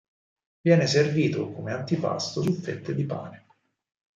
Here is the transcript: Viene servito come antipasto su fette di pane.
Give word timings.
Viene 0.61 0.87
servito 0.87 1.51
come 1.51 1.71
antipasto 1.73 2.41
su 2.41 2.53
fette 2.53 2.95
di 2.95 3.05
pane. 3.05 3.45